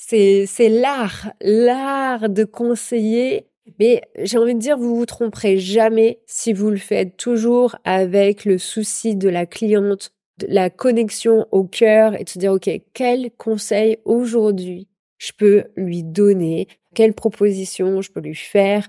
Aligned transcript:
C'est, 0.00 0.46
c'est 0.46 0.68
l'art, 0.68 1.32
l'art 1.40 2.28
de 2.28 2.44
conseiller. 2.44 3.48
Mais 3.80 4.00
j'ai 4.16 4.38
envie 4.38 4.54
de 4.54 4.60
dire, 4.60 4.78
vous 4.78 4.96
vous 4.96 5.06
tromperez 5.06 5.58
jamais 5.58 6.20
si 6.24 6.52
vous 6.52 6.70
le 6.70 6.78
faites 6.78 7.16
toujours 7.16 7.76
avec 7.84 8.44
le 8.44 8.58
souci 8.58 9.16
de 9.16 9.28
la 9.28 9.44
cliente, 9.44 10.12
de 10.38 10.46
la 10.48 10.70
connexion 10.70 11.46
au 11.50 11.64
cœur 11.64 12.14
et 12.18 12.22
de 12.22 12.28
se 12.28 12.38
dire, 12.38 12.52
OK, 12.52 12.70
quel 12.94 13.32
conseil 13.32 13.98
aujourd'hui 14.04 14.88
je 15.18 15.32
peux 15.36 15.64
lui 15.76 16.04
donner? 16.04 16.68
Quelle 16.94 17.12
proposition 17.12 18.00
je 18.00 18.12
peux 18.12 18.20
lui 18.20 18.36
faire? 18.36 18.88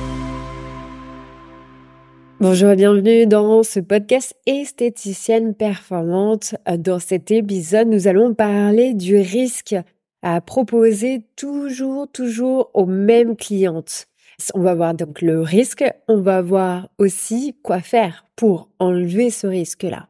Bonjour 2.41 2.71
et 2.71 2.75
bienvenue 2.75 3.27
dans 3.27 3.61
ce 3.61 3.79
podcast 3.79 4.35
esthéticienne 4.47 5.53
performante. 5.53 6.55
Dans 6.79 6.97
cet 6.97 7.29
épisode, 7.29 7.87
nous 7.87 8.07
allons 8.07 8.33
parler 8.33 8.95
du 8.95 9.15
risque 9.17 9.75
à 10.23 10.41
proposer 10.41 11.21
toujours, 11.35 12.07
toujours 12.11 12.71
aux 12.73 12.87
mêmes 12.87 13.35
clientes. 13.35 14.07
On 14.55 14.61
va 14.61 14.73
voir 14.73 14.95
donc 14.95 15.21
le 15.21 15.39
risque, 15.39 15.83
on 16.07 16.19
va 16.19 16.41
voir 16.41 16.89
aussi 16.97 17.55
quoi 17.61 17.79
faire 17.79 18.25
pour 18.35 18.69
enlever 18.79 19.29
ce 19.29 19.45
risque-là. 19.45 20.07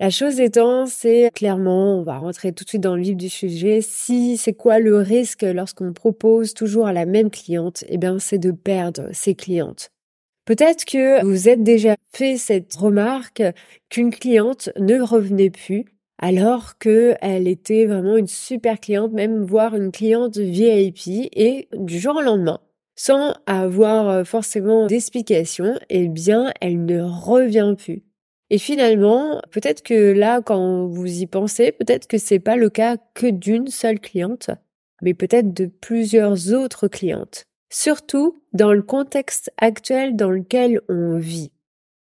La 0.00 0.10
chose 0.10 0.40
étant, 0.40 0.86
c'est 0.86 1.30
clairement, 1.32 2.00
on 2.00 2.02
va 2.02 2.18
rentrer 2.18 2.52
tout 2.52 2.64
de 2.64 2.68
suite 2.68 2.82
dans 2.82 2.96
le 2.96 3.02
vif 3.02 3.16
du 3.16 3.28
sujet, 3.28 3.78
si 3.80 4.38
c'est 4.38 4.54
quoi 4.54 4.80
le 4.80 4.96
risque 4.96 5.42
lorsqu'on 5.42 5.92
propose 5.92 6.52
toujours 6.52 6.88
à 6.88 6.92
la 6.92 7.06
même 7.06 7.30
cliente, 7.30 7.84
eh 7.88 7.96
bien 7.96 8.18
c'est 8.18 8.38
de 8.38 8.50
perdre 8.50 9.04
ses 9.12 9.36
clientes. 9.36 9.92
Peut-être 10.44 10.84
que 10.84 11.24
vous 11.24 11.48
êtes 11.48 11.62
déjà 11.62 11.96
fait 12.12 12.36
cette 12.36 12.74
remarque 12.74 13.42
qu'une 13.88 14.10
cliente 14.10 14.70
ne 14.78 15.00
revenait 15.00 15.50
plus 15.50 15.84
alors 16.20 16.76
qu'elle 16.78 17.48
était 17.48 17.86
vraiment 17.86 18.16
une 18.16 18.26
super 18.26 18.78
cliente, 18.78 19.12
même 19.12 19.42
voire 19.44 19.74
une 19.74 19.90
cliente 19.90 20.36
VIP 20.36 21.28
et 21.32 21.68
du 21.72 21.98
jour 21.98 22.16
au 22.16 22.20
lendemain, 22.20 22.60
sans 22.94 23.34
avoir 23.46 24.08
euh, 24.08 24.24
forcément 24.24 24.86
d'explication, 24.86 25.78
eh 25.88 26.08
bien, 26.08 26.52
elle 26.60 26.84
ne 26.84 27.00
revient 27.00 27.74
plus. 27.76 28.02
Et 28.50 28.58
finalement, 28.58 29.40
peut-être 29.50 29.82
que 29.82 30.12
là, 30.12 30.42
quand 30.42 30.86
vous 30.86 31.06
y 31.06 31.26
pensez, 31.26 31.72
peut-être 31.72 32.06
que 32.06 32.18
c'est 32.18 32.40
pas 32.40 32.56
le 32.56 32.68
cas 32.68 32.98
que 33.14 33.28
d'une 33.28 33.68
seule 33.68 34.00
cliente, 34.00 34.50
mais 35.02 35.14
peut-être 35.14 35.54
de 35.54 35.66
plusieurs 35.66 36.52
autres 36.52 36.88
clientes 36.88 37.46
surtout 37.70 38.42
dans 38.52 38.72
le 38.72 38.82
contexte 38.82 39.50
actuel 39.56 40.16
dans 40.16 40.30
lequel 40.30 40.80
on 40.88 41.16
vit. 41.16 41.52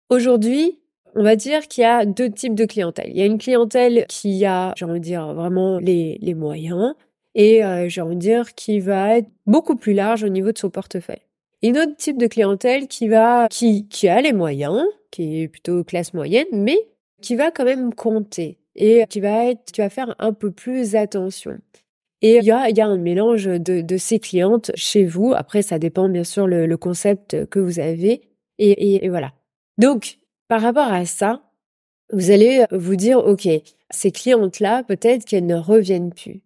Aujourd'hui, 0.09 0.79
on 1.15 1.23
va 1.23 1.35
dire 1.35 1.67
qu'il 1.67 1.83
y 1.83 1.85
a 1.85 2.05
deux 2.05 2.29
types 2.29 2.55
de 2.55 2.65
clientèle. 2.65 3.09
Il 3.09 3.17
y 3.17 3.21
a 3.21 3.25
une 3.25 3.37
clientèle 3.37 4.05
qui 4.09 4.45
a, 4.45 4.73
j'ai 4.75 4.85
envie 4.85 4.99
de 4.99 5.05
dire, 5.05 5.33
vraiment 5.33 5.77
les, 5.77 6.17
les 6.21 6.33
moyens 6.33 6.95
et 7.35 7.63
euh, 7.63 7.87
j'ai 7.87 8.01
envie 8.01 8.15
de 8.15 8.21
dire 8.21 8.55
qui 8.55 8.79
va 8.79 9.17
être 9.17 9.29
beaucoup 9.45 9.75
plus 9.75 9.93
large 9.93 10.23
au 10.23 10.29
niveau 10.29 10.51
de 10.51 10.57
son 10.57 10.69
portefeuille. 10.69 11.21
Une 11.61 11.77
autre 11.77 11.95
type 11.95 12.17
de 12.17 12.27
clientèle 12.27 12.87
qui 12.87 13.07
va, 13.07 13.47
qui, 13.49 13.87
qui 13.87 14.07
a 14.07 14.19
les 14.21 14.33
moyens, 14.33 14.81
qui 15.11 15.41
est 15.41 15.47
plutôt 15.47 15.83
classe 15.83 16.13
moyenne, 16.13 16.47
mais 16.51 16.77
qui 17.21 17.35
va 17.35 17.51
quand 17.51 17.65
même 17.65 17.93
compter 17.93 18.57
et 18.75 19.05
qui 19.09 19.19
va 19.19 19.45
être, 19.45 19.71
qui 19.71 19.81
va 19.81 19.89
faire 19.89 20.15
un 20.19 20.33
peu 20.33 20.51
plus 20.51 20.95
attention. 20.95 21.59
Et 22.21 22.37
il 22.37 22.43
y 22.43 22.51
a, 22.51 22.69
y 22.69 22.81
a 22.81 22.85
un 22.85 22.97
mélange 22.97 23.45
de, 23.45 23.81
de 23.81 23.97
ces 23.97 24.19
clientes 24.19 24.71
chez 24.75 25.05
vous. 25.05 25.33
Après, 25.35 25.61
ça 25.61 25.79
dépend 25.79 26.07
bien 26.07 26.23
sûr 26.23 26.47
le, 26.47 26.67
le 26.67 26.77
concept 26.77 27.45
que 27.47 27.59
vous 27.59 27.79
avez. 27.79 28.21
Et, 28.59 28.71
et, 28.71 29.05
et, 29.05 29.09
voilà. 29.09 29.33
Donc, 29.77 30.17
par 30.47 30.61
rapport 30.61 30.91
à 30.91 31.05
ça, 31.05 31.41
vous 32.13 32.29
allez 32.29 32.65
vous 32.71 32.95
dire, 32.95 33.19
OK, 33.19 33.47
ces 33.89 34.11
clientes-là, 34.11 34.83
peut-être 34.83 35.25
qu'elles 35.25 35.45
ne 35.45 35.55
reviennent 35.55 36.13
plus. 36.13 36.41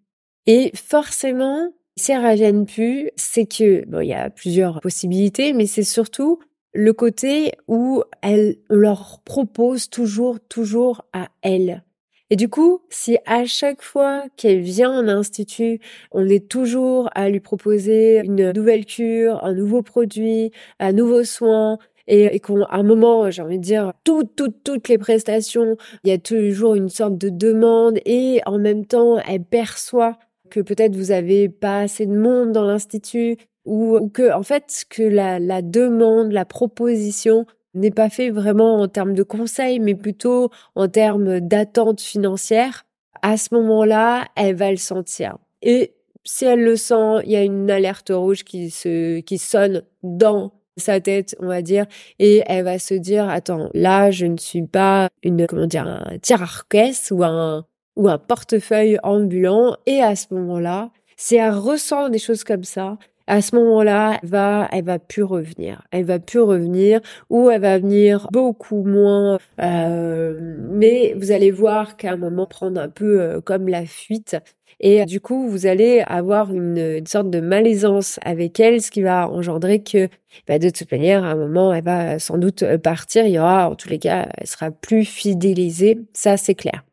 Et 0.46 0.72
forcément, 0.76 1.74
si 1.98 2.12
elles 2.12 2.22
ne 2.22 2.30
reviennent 2.30 2.66
plus, 2.66 3.12
c'est 3.16 3.46
que, 3.46 3.86
bon, 3.86 4.00
il 4.00 4.10
y 4.10 4.14
a 4.14 4.30
plusieurs 4.30 4.80
possibilités, 4.80 5.54
mais 5.54 5.66
c'est 5.66 5.84
surtout 5.84 6.40
le 6.74 6.94
côté 6.94 7.54
où 7.68 8.04
elles, 8.22 8.58
on 8.70 8.76
leur 8.76 9.22
propose 9.26 9.90
toujours, 9.90 10.40
toujours 10.42 11.06
à 11.14 11.30
elles. 11.42 11.85
Et 12.32 12.36
du 12.36 12.50
coup, 12.50 12.82
si 12.90 13.18
à 13.26 13.46
chaque 13.46 13.84
fois 13.84 14.24
qu'elle 14.36 14.62
vient 14.62 14.92
en 14.92 15.08
institut, 15.08 15.80
on 16.12 16.28
est 16.28 16.48
toujours 16.50 17.10
à 17.14 17.30
lui 17.30 17.40
proposer 17.40 18.22
une 18.24 18.52
nouvelle 18.52 18.86
cure, 18.86 19.44
un 19.44 19.54
nouveau 19.54 19.84
produit, 19.84 20.52
un 20.80 20.92
nouveau 20.92 21.24
soin, 21.24 21.78
et, 22.08 22.40
qu'à 22.40 22.54
un 22.72 22.84
moment, 22.84 23.30
j'ai 23.30 23.42
envie 23.42 23.60
de 23.60 23.64
dire, 23.64 23.94
toutes, 24.04 24.36
toutes, 24.36 24.64
toutes 24.64 24.90
les 24.90 24.98
prestations, 24.98 25.76
il 26.04 26.10
y 26.10 26.14
a 26.14 26.18
toujours 26.18 26.76
une 26.76 26.90
sorte 26.90 27.18
de 27.18 27.30
demande 27.30 28.00
et 28.06 28.42
en 28.46 28.58
même 28.58 28.86
temps, 28.86 29.18
elle 29.28 29.44
perçoit 29.44 30.18
que 30.50 30.60
peut-être 30.60 30.96
vous 30.96 31.12
avez 31.12 31.50
pas 31.50 31.80
assez 31.82 32.06
de 32.06 32.16
monde 32.16 32.52
dans 32.52 32.66
l'institut 32.66 33.38
ou, 33.66 34.10
que, 34.10 34.32
en 34.34 34.44
fait, 34.44 34.86
que 34.90 35.04
la 35.04 35.62
demande, 35.62 36.32
la 36.32 36.46
proposition 36.46 37.46
n'est 37.76 37.92
pas 37.92 38.10
fait 38.10 38.30
vraiment 38.30 38.82
en 38.82 38.88
termes 38.88 39.14
de 39.14 39.24
conseils, 39.24 39.80
mais 39.80 39.96
plutôt 39.96 40.50
en 40.76 40.88
termes 40.88 41.40
d'attente 41.40 42.02
financière, 42.02 42.86
à 43.22 43.38
ce 43.38 43.54
moment-là, 43.56 44.28
elle 44.36 44.56
va 44.56 44.72
le 44.72 44.78
sentir. 44.78 45.38
Et 45.62 45.94
si 46.24 46.46
elle 46.46 46.64
le 46.64 46.76
sent, 46.76 47.22
il 47.24 47.32
y 47.32 47.36
a 47.36 47.44
une 47.44 47.70
alerte 47.70 48.12
rouge 48.14 48.44
qui 48.44 48.70
se, 48.70 49.20
qui 49.20 49.38
sonne 49.38 49.84
dans 50.04 50.54
sa 50.78 51.00
tête, 51.00 51.36
on 51.40 51.48
va 51.48 51.62
dire, 51.62 51.86
et 52.20 52.44
elle 52.48 52.66
va 52.66 52.80
se 52.80 52.94
dire, 52.94 53.30
attends, 53.30 53.70
là, 53.74 54.12
je 54.12 54.26
ne 54.26 54.38
suis 54.38 54.64
pas 54.64 55.10
une, 55.24 55.48
comment 55.48 55.68
dire, 55.68 55.88
un 55.88 56.18
tir-à-caisse 56.18 57.12
ou 57.12 57.24
un, 57.24 57.66
ou 57.96 58.10
un 58.10 58.18
portefeuille 58.18 59.00
ambulant. 59.04 59.78
Et 59.86 60.02
à 60.02 60.16
ce 60.16 60.34
moment-là, 60.34 60.92
si 61.16 61.36
elle 61.36 61.54
ressent 61.54 62.10
des 62.10 62.20
choses 62.20 62.44
comme 62.44 62.64
ça, 62.66 62.98
à 63.28 63.42
ce 63.42 63.56
moment-là, 63.56 64.20
elle 64.22 64.30
va, 64.30 64.68
elle 64.72 64.86
va 64.86 65.00
plus 65.00 65.24
revenir. 65.24 65.82
Elle 65.92 66.06
va 66.06 66.20
plus 66.20 66.42
revenir 66.42 67.02
ou 67.30 67.50
elle 67.50 67.62
va 67.62 67.80
venir 67.80 68.28
beaucoup 68.32 68.84
moins. 68.84 69.40
Euh, 69.62 70.58
mais 70.70 71.16
vous 71.18 71.32
allez 71.32 71.52
voir 71.52 71.98
qu'à 71.98 72.12
un 72.12 72.18
moment 72.18 72.46
prendre 72.46 72.80
un 72.80 72.90
peu 72.90 73.22
euh, 73.22 73.42
comme 73.42 73.68
la 73.68 73.86
fuite. 73.86 74.38
Et 74.80 75.06
du 75.06 75.22
coup, 75.22 75.48
vous 75.48 75.66
allez 75.66 76.04
avoir 76.06 76.54
une, 76.54 76.78
une, 76.78 77.08
sorte 77.08 77.30
de 77.30 77.40
malaisance 77.40 78.20
avec 78.24 78.60
elle, 78.60 78.82
ce 78.82 78.92
qui 78.92 79.02
va 79.02 79.30
engendrer 79.30 79.82
que, 79.82 80.10
bah, 80.48 80.60
de 80.60 80.70
toute 80.70 80.92
manière, 80.92 81.24
à 81.24 81.32
un 81.32 81.36
moment, 81.36 81.74
elle 81.74 81.84
va 81.84 82.20
sans 82.20 82.38
doute 82.38 82.64
partir. 82.78 83.26
Il 83.26 83.32
y 83.32 83.40
aura, 83.40 83.70
en 83.70 83.76
tous 83.76 83.90
les 83.90 84.00
cas, 84.00 84.28
elle 84.38 84.48
sera 84.48 84.72
plus 84.72 85.06
fidélisée. 85.06 86.00
Ça, 86.14 86.38
c'est 86.38 86.56
clair. 86.56 86.84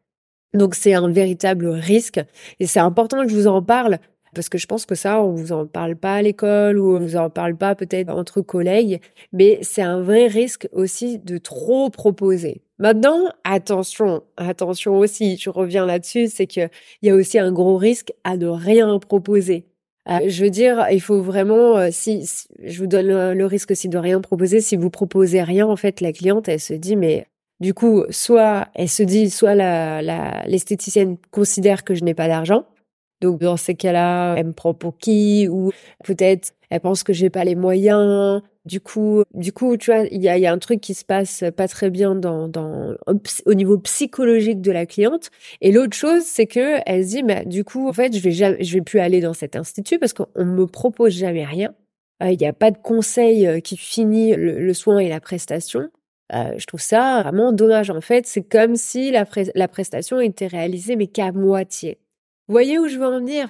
Donc, 0.55 0.75
c'est 0.75 0.95
un 0.95 1.11
véritable 1.11 1.67
risque. 1.69 2.21
Et 2.61 2.67
c'est 2.67 2.81
important 2.81 3.23
que 3.23 3.29
je 3.29 3.35
vous 3.35 3.47
en 3.49 3.63
parle 3.63 3.99
parce 4.35 4.49
que 4.49 4.59
je 4.59 4.67
pense 4.67 4.87
que 4.87 4.95
ça, 4.95 5.23
on 5.23 5.33
vous 5.33 5.53
en 5.53 5.67
parle 5.67 5.97
pas 5.97 6.15
à 6.15 6.23
l'école 6.23 6.79
ou 6.79 6.97
on 6.97 7.01
vous 7.01 7.17
en 7.17 7.31
parle 7.31 7.57
pas 7.57 7.75
peut-être 7.75 8.11
entre 8.11 8.41
collègues, 8.41 9.01
mais 9.33 9.59
c'est 9.63 9.83
un 9.83 10.01
vrai 10.01 10.27
risque 10.27 10.69
aussi 10.73 11.19
de 11.19 11.39
trop 11.39 11.91
proposer. 11.91 12.63
Maintenant, 12.79 13.31
attention, 13.45 14.23
attention 14.37 14.99
aussi, 14.99 15.37
je 15.37 15.51
reviens 15.51 15.87
là-dessus, 15.87 16.29
c'est 16.29 16.47
qu'il 16.47 16.71
y 17.03 17.11
a 17.11 17.15
aussi 17.15 17.39
un 17.39 17.53
gros 17.53 17.77
risque 17.77 18.13
à 18.25 18.37
ne 18.37 18.49
rien 18.49 18.99
proposer. 18.99 19.67
Euh, 20.09 20.19
je 20.27 20.45
veux 20.45 20.51
dire, 20.51 20.87
il 20.91 21.01
faut 21.01 21.23
vraiment, 21.23 21.77
euh, 21.77 21.89
si, 21.93 22.29
je 22.61 22.79
vous 22.79 22.89
donne 22.89 23.07
le, 23.07 23.47
risque 23.47 23.71
aussi 23.71 23.89
de 23.89 23.99
rien 23.99 24.21
proposer, 24.21 24.61
si 24.61 24.77
vous 24.77 24.91
proposez 24.91 25.43
rien, 25.43 25.67
en 25.67 25.77
fait, 25.77 26.01
la 26.01 26.13
cliente, 26.13 26.49
elle 26.49 26.59
se 26.59 26.75
dit, 26.75 26.97
mais 26.97 27.27
du 27.61 27.73
coup, 27.73 28.05
soit 28.11 28.67
elle 28.75 28.89
se 28.89 29.05
dit, 29.05 29.31
soit 29.31 29.55
la, 29.55 30.03
la, 30.03 30.43
l'esthéticienne 30.47 31.19
considère 31.31 31.85
que 31.85 31.95
je 31.95 32.03
n'ai 32.03 32.15
pas 32.15 32.27
d'argent, 32.27 32.65
donc 33.23 33.41
dans 33.41 33.57
ces 33.57 33.75
cas-là, 33.75 34.35
elle 34.37 34.49
me 34.49 34.53
prend 34.53 34.75
pour 34.75 34.99
qui 34.99 35.49
ou 35.49 35.71
peut-être 36.05 36.53
elle 36.73 36.81
pense 36.81 37.03
que 37.03 37.13
j'ai 37.13 37.29
pas 37.29 37.45
les 37.45 37.55
moyens. 37.55 38.41
Du 38.65 38.81
coup, 38.81 39.25
du 39.35 39.53
coup, 39.53 39.77
tu 39.77 39.91
vois, 39.91 40.07
il 40.11 40.23
y 40.23 40.29
a, 40.29 40.53
un 40.53 40.59
truc 40.59 40.81
qui 40.81 40.95
se 40.95 41.05
passe 41.05 41.45
pas 41.55 41.69
très 41.69 41.91
bien 41.91 42.19
au 43.45 43.55
niveau 43.55 43.79
psychologique 43.79 44.63
de 44.63 44.73
la 44.73 44.87
cliente. 44.87 45.31
Et 45.61 45.71
l'autre 45.71 45.95
chose, 45.95 46.23
c'est 46.25 46.47
que 46.47 46.79
elle 46.87 47.05
se 47.05 47.11
dit, 47.11 47.23
mais 47.23 47.45
du 47.45 47.63
coup, 47.65 47.89
en 47.89 47.93
fait, 47.93 48.17
je 48.17 48.27
vais 48.27 48.57
vais 48.59 48.81
plus 48.81 49.01
aller 49.01 49.21
dans 49.21 49.35
cet 49.35 49.55
institut 49.55 49.99
parce 49.99 50.15
qu'on 50.15 50.27
me 50.37 50.67
propose 50.67 51.13
jamais 51.13 51.45
rien. 51.45 51.75
Euh, 52.23 52.31
il 52.31 52.39
n'y 52.39 52.47
a 52.47 52.55
pas 52.55 52.71
de 52.71 52.79
conseil 52.79 53.47
euh, 53.47 53.61
qui 53.61 53.77
finit 53.77 54.35
le, 54.35 54.73
soin 54.73 54.99
et 54.99 55.11
la 55.11 55.21
prestation. 55.21 55.91
Euh, 56.33 56.55
je 56.57 56.65
trouve 56.67 56.81
ça 56.81 57.23
vraiment 57.23 57.53
dommage. 57.53 57.91
En 57.91 58.01
fait, 58.01 58.27
c'est 58.27 58.43
comme 58.49 58.77
si 58.77 59.11
la 59.11 59.69
prestation 59.69 60.21
était 60.21 60.47
réalisée 60.47 60.97
mais 60.97 61.09
qu'à 61.09 61.33
moitié. 61.33 61.99
Voyez 62.53 62.79
où 62.79 62.87
je 62.87 62.99
veux 62.99 63.07
en 63.07 63.19
venir? 63.19 63.49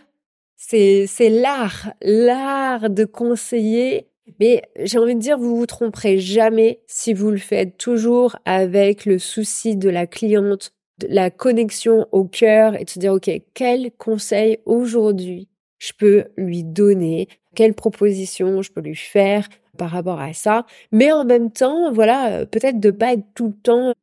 C'est 0.57 1.09
l'art, 1.29 1.93
l'art 2.03 2.89
de 2.89 3.05
conseiller. 3.05 4.07
Mais 4.39 4.63
j'ai 4.79 4.97
envie 4.97 5.17
de 5.17 5.21
dire, 5.21 5.39
vous 5.39 5.57
vous 5.57 5.67
tromperez 5.67 6.19
jamais 6.19 6.83
si 6.87 7.13
vous 7.13 7.33
le 7.33 7.39
faites 7.39 7.77
toujours 7.77 8.37
avec 8.45 9.05
le 9.05 9.19
souci 9.19 9.75
de 9.75 9.91
la 9.91 10.07
cliente, 10.07 10.73
de 11.01 11.09
la 11.11 11.31
connexion 11.31 12.07
au 12.13 12.23
cœur 12.27 12.81
et 12.81 12.85
de 12.85 12.91
se 12.91 13.01
dire, 13.01 13.13
OK, 13.15 13.29
quel 13.55 13.91
conseil 13.99 14.59
aujourd'hui 14.67 15.49
je 15.81 15.91
peux 15.99 16.27
lui 16.37 16.63
donner, 16.63 17.27
quelle 17.57 17.75
proposition 17.75 18.63
je 18.63 18.71
peux 18.71 18.83
lui 18.83 18.95
faire 18.95 19.49
par 19.77 19.91
rapport 19.91 20.21
à 20.21 20.33
ça, 20.33 20.65
mais 20.93 21.11
en 21.11 21.25
même 21.25 21.51
temps, 21.51 21.93
voilà, 21.93 22.47
peut-être 22.47 22.79
de 22.79 22.93
pas 22.93 23.15
être 23.15 23.25
tout 23.35 23.49
le 23.49 23.61
temps 23.65 23.95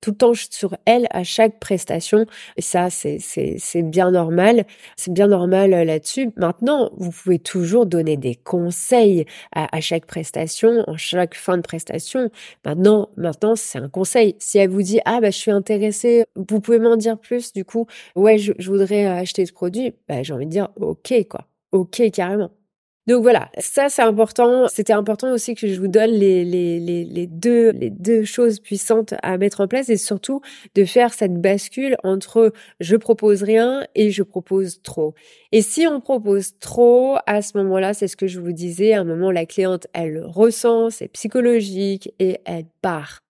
tout 0.00 0.10
le 0.10 0.16
temps 0.16 0.32
sur 0.34 0.76
elle 0.86 1.06
à 1.10 1.24
chaque 1.24 1.58
prestation. 1.58 2.26
Et 2.56 2.62
ça, 2.62 2.90
c'est, 2.90 3.18
c'est, 3.18 3.56
c'est 3.58 3.82
bien 3.82 4.10
normal. 4.10 4.64
C'est 4.96 5.12
bien 5.12 5.28
normal 5.28 5.72
euh, 5.72 5.84
là-dessus. 5.84 6.30
Maintenant, 6.36 6.90
vous 6.96 7.10
pouvez 7.10 7.38
toujours 7.38 7.86
donner 7.86 8.16
des 8.16 8.34
conseils 8.34 9.26
à, 9.52 9.80
chaque 9.80 10.06
prestation, 10.06 10.84
en 10.86 10.96
chaque 10.96 11.34
fin 11.34 11.56
de 11.56 11.62
prestation. 11.62 12.30
Maintenant, 12.64 13.10
maintenant, 13.16 13.56
c'est 13.56 13.78
un 13.78 13.88
conseil. 13.88 14.36
Si 14.38 14.58
elle 14.58 14.70
vous 14.70 14.82
dit, 14.82 15.00
ah, 15.04 15.20
bah, 15.20 15.30
je 15.30 15.38
suis 15.38 15.50
intéressée, 15.50 16.24
vous 16.36 16.60
pouvez 16.60 16.78
m'en 16.78 16.96
dire 16.96 17.18
plus, 17.18 17.52
du 17.52 17.64
coup, 17.64 17.86
ouais, 18.16 18.38
je, 18.38 18.52
je 18.58 18.70
voudrais 18.70 19.06
acheter 19.06 19.46
ce 19.46 19.52
produit, 19.52 19.94
bah, 20.08 20.22
j'ai 20.22 20.32
envie 20.32 20.46
de 20.46 20.50
dire, 20.50 20.68
ok, 20.76 21.12
quoi. 21.28 21.46
Ok, 21.72 22.02
carrément. 22.12 22.50
Donc 23.10 23.22
voilà, 23.22 23.50
ça 23.58 23.88
c'est 23.88 24.02
important. 24.02 24.68
C'était 24.68 24.92
important 24.92 25.32
aussi 25.32 25.56
que 25.56 25.66
je 25.66 25.80
vous 25.80 25.88
donne 25.88 26.12
les, 26.12 27.26
deux, 27.26 27.72
deux 27.72 28.22
choses 28.22 28.60
puissantes 28.60 29.14
à 29.24 29.36
mettre 29.36 29.62
en 29.62 29.66
place 29.66 29.88
et 29.88 29.96
surtout 29.96 30.42
de 30.76 30.84
faire 30.84 31.12
cette 31.12 31.34
bascule 31.34 31.96
entre 32.04 32.52
je 32.78 32.94
propose 32.94 33.42
rien 33.42 33.84
et 33.96 34.12
je 34.12 34.22
propose 34.22 34.80
trop. 34.82 35.16
Et 35.50 35.60
si 35.60 35.88
on 35.88 36.00
propose 36.00 36.56
trop, 36.60 37.16
à 37.26 37.42
ce 37.42 37.58
moment-là, 37.58 37.94
c'est 37.94 38.06
ce 38.06 38.16
que 38.16 38.28
je 38.28 38.38
vous 38.38 38.52
disais, 38.52 38.92
à 38.92 39.00
un 39.00 39.04
moment 39.04 39.32
la 39.32 39.44
cliente, 39.44 39.88
elle 39.92 40.12
le 40.12 40.26
ressent, 40.26 40.90
c'est 40.90 41.08
psychologique 41.08 42.14
et 42.20 42.38
elle 42.44 42.66
part. 42.80 43.22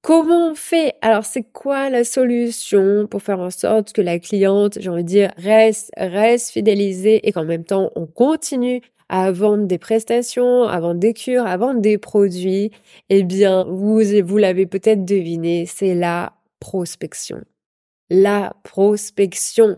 Comment 0.00 0.52
on 0.52 0.54
fait? 0.54 0.94
Alors, 1.02 1.26
c'est 1.26 1.42
quoi 1.42 1.90
la 1.90 2.04
solution 2.04 3.06
pour 3.06 3.20
faire 3.20 3.40
en 3.40 3.50
sorte 3.50 3.92
que 3.92 4.00
la 4.00 4.18
cliente, 4.18 4.78
j'ai 4.80 4.88
envie 4.88 5.02
de 5.02 5.08
dire, 5.08 5.32
reste, 5.36 5.90
reste 5.98 6.52
fidélisée 6.52 7.28
et 7.28 7.32
qu'en 7.32 7.44
même 7.44 7.64
temps, 7.64 7.90
on 7.96 8.06
continue 8.06 8.80
à 9.08 9.30
vendre 9.32 9.66
des 9.66 9.78
prestations, 9.78 10.64
à 10.64 10.80
vendre 10.80 11.00
des 11.00 11.14
cures, 11.14 11.46
à 11.46 11.56
vendre 11.56 11.80
des 11.80 11.98
produits, 11.98 12.70
eh 13.08 13.22
bien, 13.22 13.64
vous, 13.64 14.00
vous 14.24 14.36
l'avez 14.38 14.66
peut-être 14.66 15.04
deviné, 15.04 15.66
c'est 15.66 15.94
la 15.94 16.32
prospection. 16.60 17.42
La 18.10 18.54
prospection. 18.62 19.76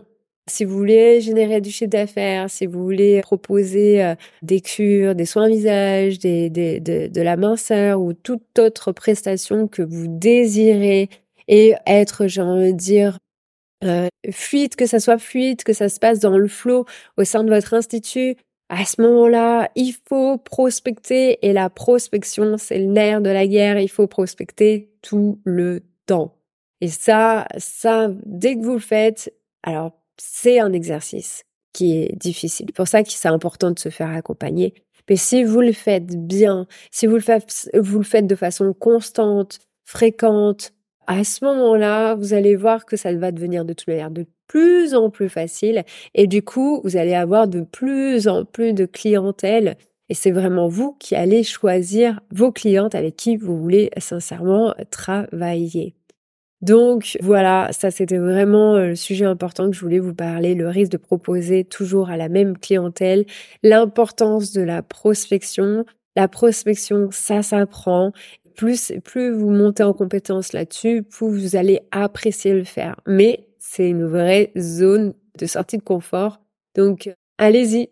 Si 0.49 0.65
vous 0.65 0.75
voulez 0.75 1.21
générer 1.21 1.61
du 1.61 1.69
chiffre 1.69 1.91
d'affaires, 1.91 2.49
si 2.49 2.65
vous 2.65 2.83
voulez 2.83 3.21
proposer 3.21 4.03
euh, 4.03 4.15
des 4.41 4.61
cures, 4.61 5.13
des 5.13 5.25
soins 5.25 5.47
visage, 5.47 6.17
de 6.19 7.21
la 7.21 7.37
minceur 7.37 8.01
ou 8.01 8.13
toute 8.13 8.57
autre 8.57 8.91
prestation 8.91 9.67
que 9.67 9.83
vous 9.83 10.07
désirez 10.07 11.09
et 11.47 11.75
être, 11.85 12.27
j'ai 12.27 12.41
envie 12.41 12.73
de 12.73 12.77
dire, 12.77 13.19
euh, 13.83 14.07
fluide, 14.31 14.75
que 14.75 14.85
ça 14.85 14.99
soit 14.99 15.19
fluide, 15.19 15.63
que 15.63 15.73
ça 15.73 15.87
se 15.87 15.99
passe 15.99 16.19
dans 16.19 16.37
le 16.37 16.47
flot 16.47 16.85
au 17.17 17.23
sein 17.23 17.43
de 17.43 17.49
votre 17.53 17.73
institut, 17.73 18.35
à 18.69 18.85
ce 18.85 19.01
moment-là, 19.01 19.71
il 19.75 19.93
faut 20.07 20.37
prospecter 20.37 21.39
et 21.45 21.53
la 21.53 21.71
prospection, 21.71 22.57
c'est 22.57 22.77
le 22.77 22.85
nerf 22.85 23.21
de 23.21 23.29
la 23.31 23.47
guerre. 23.47 23.79
Il 23.79 23.89
faut 23.89 24.05
prospecter 24.05 24.91
tout 25.01 25.39
le 25.43 25.81
temps. 26.05 26.35
Et 26.79 26.87
ça, 26.87 27.47
ça, 27.57 28.09
dès 28.25 28.55
que 28.55 28.63
vous 28.63 28.73
le 28.73 28.79
faites, 28.79 29.33
alors 29.63 29.93
c'est 30.17 30.59
un 30.59 30.71
exercice 30.71 31.43
qui 31.73 31.97
est 31.97 32.15
difficile. 32.15 32.71
Pour 32.73 32.87
ça 32.87 33.03
que 33.03 33.11
c'est 33.11 33.27
important 33.27 33.71
de 33.71 33.79
se 33.79 33.89
faire 33.89 34.09
accompagner. 34.09 34.73
Mais 35.09 35.15
si 35.15 35.43
vous 35.43 35.61
le 35.61 35.73
faites 35.73 36.27
bien, 36.27 36.67
si 36.91 37.07
vous 37.07 37.15
le 37.15 37.21
faites, 37.21 37.69
vous 37.73 37.97
le 37.97 38.03
faites 38.03 38.27
de 38.27 38.35
façon 38.35 38.73
constante, 38.73 39.59
fréquente, 39.83 40.73
à 41.07 41.23
ce 41.23 41.43
moment-là, 41.45 42.13
vous 42.13 42.33
allez 42.35 42.55
voir 42.55 42.85
que 42.85 42.95
ça 42.95 43.11
va 43.13 43.31
devenir 43.31 43.65
de 43.65 43.73
toute 43.73 43.87
manière 43.87 44.11
de 44.11 44.27
plus 44.49 44.93
en 44.95 45.09
plus 45.09 45.29
facile 45.29 45.83
et 46.13 46.27
du 46.27 46.41
coup, 46.41 46.81
vous 46.83 46.97
allez 46.97 47.13
avoir 47.13 47.47
de 47.47 47.61
plus 47.61 48.27
en 48.27 48.43
plus 48.43 48.73
de 48.73 48.85
clientèle 48.85 49.77
et 50.09 50.15
c'est 50.15 50.31
vraiment 50.31 50.67
vous 50.67 50.97
qui 50.99 51.15
allez 51.15 51.43
choisir 51.43 52.19
vos 52.31 52.51
clientes 52.51 52.95
avec 52.95 53.15
qui 53.15 53.37
vous 53.37 53.57
voulez 53.57 53.91
sincèrement 53.97 54.73
travailler. 54.91 55.93
Donc 56.61 57.17
voilà, 57.21 57.69
ça 57.71 57.89
c'était 57.89 58.17
vraiment 58.17 58.75
euh, 58.75 58.87
le 58.87 58.95
sujet 58.95 59.23
important 59.23 59.69
que 59.69 59.75
je 59.75 59.81
voulais 59.81 59.99
vous 59.99 60.13
parler, 60.13 60.55
le 60.55 60.67
risque 60.67 60.91
de 60.91 60.97
proposer 60.97 61.63
toujours 61.63 62.09
à 62.09 62.17
la 62.17 62.27
même 62.27 62.57
clientèle, 62.57 63.25
l'importance 63.63 64.51
de 64.51 64.61
la 64.61 64.81
prospection. 64.81 65.85
La 66.17 66.27
prospection, 66.27 67.09
ça 67.11 67.43
s'apprend. 67.43 68.11
Plus, 68.57 68.91
plus 69.05 69.31
vous 69.31 69.51
montez 69.51 69.83
en 69.83 69.93
compétence 69.93 70.51
là-dessus, 70.51 71.03
plus 71.03 71.29
vous 71.29 71.55
allez 71.55 71.79
apprécier 71.91 72.53
le 72.53 72.65
faire. 72.65 72.99
Mais 73.07 73.48
c'est 73.59 73.89
une 73.89 74.05
vraie 74.05 74.51
zone 74.57 75.13
de 75.37 75.45
sortie 75.45 75.77
de 75.77 75.83
confort. 75.83 76.41
Donc, 76.75 77.09
allez-y, 77.37 77.89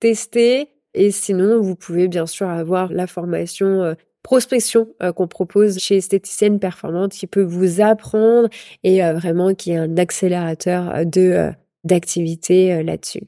testez. 0.00 0.70
Et 0.94 1.12
sinon, 1.12 1.60
vous 1.60 1.76
pouvez 1.76 2.08
bien 2.08 2.26
sûr 2.26 2.48
avoir 2.48 2.92
la 2.92 3.06
formation 3.06 3.82
euh, 3.82 3.94
prospection 4.22 4.88
euh, 5.02 5.12
qu'on 5.12 5.28
propose 5.28 5.78
chez 5.78 5.98
Esthéticienne 5.98 6.58
Performante 6.58 7.12
qui 7.12 7.26
peut 7.26 7.42
vous 7.42 7.80
apprendre 7.80 8.48
et 8.82 9.04
euh, 9.04 9.12
vraiment 9.12 9.54
qui 9.54 9.70
est 9.70 9.76
un 9.76 9.96
accélérateur 9.96 11.06
de 11.06 11.50
d'activité 11.84 12.82
là-dessus. 12.82 13.22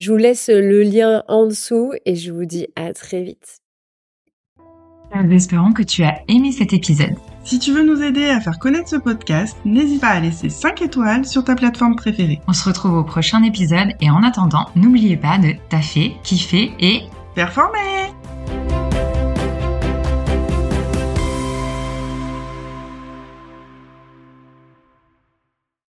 Je 0.00 0.10
vous 0.10 0.16
laisse 0.16 0.48
le 0.48 0.82
lien 0.82 1.22
en 1.28 1.46
dessous 1.46 1.92
et 2.06 2.16
je 2.16 2.32
vous 2.32 2.46
dis 2.46 2.68
à 2.74 2.94
très 2.94 3.22
vite. 3.22 3.59
Nous 5.14 5.32
espérons 5.32 5.72
que 5.72 5.82
tu 5.82 6.04
as 6.04 6.20
aimé 6.28 6.52
cet 6.52 6.72
épisode. 6.72 7.16
Si 7.42 7.58
tu 7.58 7.72
veux 7.72 7.82
nous 7.82 8.02
aider 8.02 8.26
à 8.26 8.40
faire 8.40 8.58
connaître 8.58 8.88
ce 8.88 8.96
podcast, 8.96 9.56
n'hésite 9.64 10.00
pas 10.00 10.08
à 10.08 10.20
laisser 10.20 10.48
5 10.48 10.82
étoiles 10.82 11.24
sur 11.24 11.42
ta 11.42 11.54
plateforme 11.54 11.96
préférée. 11.96 12.40
On 12.46 12.52
se 12.52 12.68
retrouve 12.68 12.94
au 12.94 13.04
prochain 13.04 13.42
épisode 13.42 13.94
et 14.00 14.10
en 14.10 14.22
attendant, 14.22 14.66
n'oubliez 14.76 15.16
pas 15.16 15.38
de 15.38 15.54
taffer, 15.68 16.16
kiffer 16.22 16.72
et 16.78 17.02
performer 17.34 18.12